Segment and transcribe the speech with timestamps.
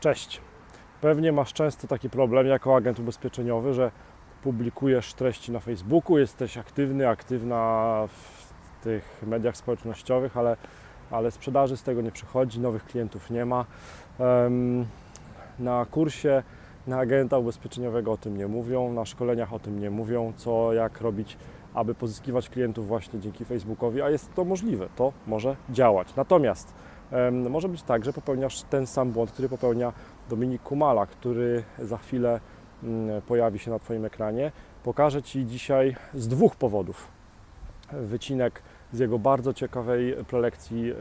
[0.00, 0.40] Cześć.
[1.00, 3.90] Pewnie masz często taki problem jako agent ubezpieczeniowy, że
[4.42, 10.56] publikujesz treści na Facebooku, jesteś aktywny, aktywna w tych mediach społecznościowych, ale,
[11.10, 13.64] ale sprzedaży z tego nie przychodzi, nowych klientów nie ma.
[15.58, 16.42] Na kursie
[16.86, 21.00] na agenta ubezpieczeniowego o tym nie mówią, na szkoleniach o tym nie mówią, co jak
[21.00, 21.36] robić,
[21.74, 26.16] aby pozyskiwać klientów właśnie dzięki Facebookowi, a jest to możliwe, to może działać.
[26.16, 26.74] Natomiast
[27.50, 29.92] może być tak, że popełniasz ten sam błąd, który popełnia
[30.30, 32.40] Dominik Kumala, który za chwilę
[32.82, 34.52] mm, pojawi się na Twoim ekranie.
[34.84, 37.08] Pokażę Ci dzisiaj z dwóch powodów
[37.92, 40.94] wycinek z jego bardzo ciekawej prelekcji, y,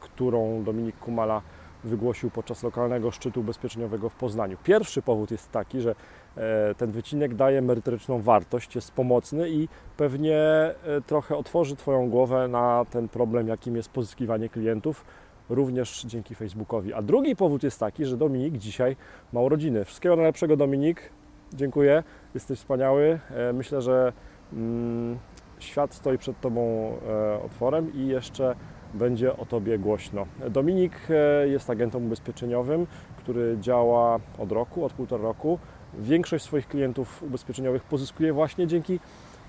[0.00, 1.42] którą Dominik Kumala
[1.84, 4.56] wygłosił podczas lokalnego szczytu ubezpieczeniowego w Poznaniu.
[4.64, 5.94] Pierwszy powód jest taki, że
[6.36, 10.74] e, ten wycinek daje merytoryczną wartość, jest pomocny i pewnie e,
[11.06, 15.04] trochę otworzy Twoją głowę na ten problem, jakim jest pozyskiwanie klientów,
[15.48, 16.94] również dzięki Facebookowi.
[16.94, 18.96] A drugi powód jest taki, że Dominik dzisiaj
[19.32, 19.84] ma urodziny.
[19.84, 21.10] Wszystkiego najlepszego, Dominik.
[21.52, 22.02] Dziękuję,
[22.34, 23.20] jesteś wspaniały.
[23.30, 24.12] E, Myślę, że
[24.52, 25.18] mm,
[25.58, 28.54] świat stoi przed Tobą e, otworem i jeszcze
[28.94, 30.26] będzie o Tobie głośno.
[30.50, 35.58] Dominik e, jest agentem ubezpieczeniowym, który działa od roku, od półtora roku.
[35.98, 39.00] Większość swoich klientów ubezpieczeniowych pozyskuje właśnie dzięki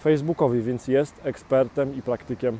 [0.01, 2.59] Facebookowi, więc jest ekspertem i praktykiem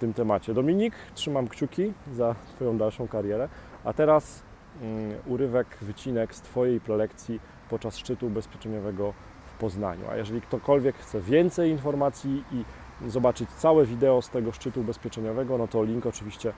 [0.00, 0.54] tym temacie.
[0.54, 3.48] Dominik, trzymam kciuki za Twoją dalszą karierę.
[3.84, 4.42] A teraz
[4.82, 9.12] mm, urywek, wycinek z Twojej prelekcji podczas szczytu ubezpieczeniowego
[9.46, 10.04] w Poznaniu.
[10.10, 12.64] A jeżeli ktokolwiek chce więcej informacji i
[13.10, 16.52] zobaczyć całe wideo z tego szczytu ubezpieczeniowego, no to link oczywiście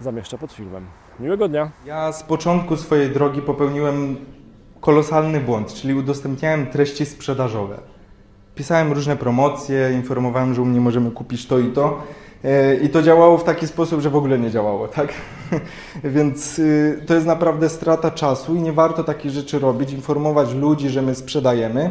[0.00, 0.86] zamieszczę pod filmem.
[1.20, 1.70] Miłego dnia!
[1.86, 4.16] Ja z początku swojej drogi popełniłem
[4.80, 7.78] kolosalny błąd, czyli udostępniałem treści sprzedażowe.
[8.54, 12.02] Pisałem różne promocje, informowałem, że u mnie możemy kupić to i to.
[12.44, 15.08] E, I to działało w taki sposób, że w ogóle nie działało, tak?
[16.04, 20.88] Więc y, to jest naprawdę strata czasu i nie warto takich rzeczy robić, informować ludzi,
[20.88, 21.90] że my sprzedajemy,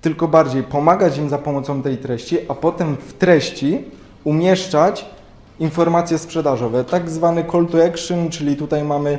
[0.00, 3.84] tylko bardziej pomagać im za pomocą tej treści, a potem w treści
[4.24, 5.06] umieszczać
[5.60, 9.18] informacje sprzedażowe, tak zwany call to action, czyli tutaj mamy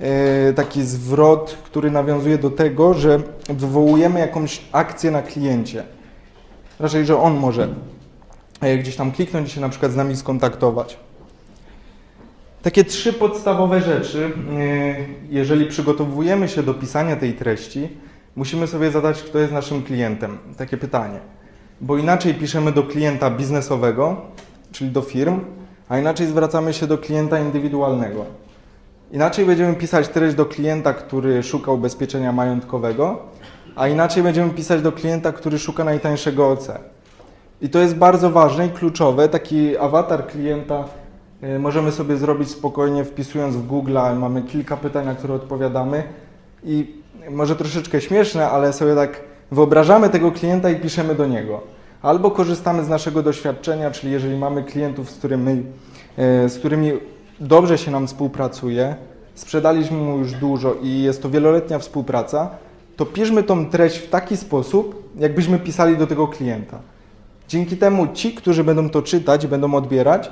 [0.00, 5.84] e, taki zwrot, który nawiązuje do tego, że wywołujemy jakąś akcję na kliencie.
[6.80, 7.68] Raczej, że on może
[8.60, 10.96] gdzieś tam kliknąć i się na przykład z nami skontaktować.
[12.62, 14.96] Takie trzy podstawowe rzeczy, e,
[15.30, 17.88] jeżeli przygotowujemy się do pisania tej treści,
[18.36, 20.38] musimy sobie zadać, kto jest naszym klientem.
[20.56, 21.20] Takie pytanie.
[21.80, 24.20] Bo inaczej piszemy do klienta biznesowego,
[24.72, 25.40] czyli do firm,
[25.88, 28.26] a inaczej zwracamy się do klienta indywidualnego.
[29.12, 33.22] Inaczej będziemy pisać treść do klienta, który szuka ubezpieczenia majątkowego,
[33.76, 36.68] a inaczej będziemy pisać do klienta, który szuka najtańszego OC.
[37.64, 39.28] I to jest bardzo ważne i kluczowe.
[39.28, 40.84] Taki awatar klienta
[41.42, 46.02] y, możemy sobie zrobić spokojnie wpisując w Google, mamy kilka pytań, na które odpowiadamy
[46.64, 46.96] i
[47.30, 49.20] może troszeczkę śmieszne, ale sobie tak
[49.50, 51.60] wyobrażamy tego klienta i piszemy do niego.
[52.02, 55.62] Albo korzystamy z naszego doświadczenia, czyli jeżeli mamy klientów, z którymi,
[56.16, 56.92] e, z którymi
[57.40, 58.94] dobrze się nam współpracuje,
[59.34, 62.50] sprzedaliśmy mu już dużo i jest to wieloletnia współpraca,
[62.96, 66.93] to piszmy tą treść w taki sposób, jakbyśmy pisali do tego klienta.
[67.54, 70.30] Dzięki temu ci, którzy będą to czytać, będą odbierać,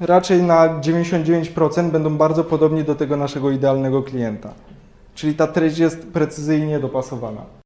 [0.00, 4.52] raczej na 99% będą bardzo podobni do tego naszego idealnego klienta.
[5.14, 7.63] Czyli ta treść jest precyzyjnie dopasowana.